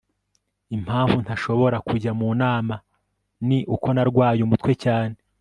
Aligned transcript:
impamvu 0.75 1.15
ntashobora 1.25 1.77
kujya 1.87 2.11
mu 2.19 2.29
nama 2.41 2.75
ni 3.47 3.59
uko 3.75 3.87
narwaye 3.95 4.39
umutwe 4.43 4.73
cyane 4.83 5.15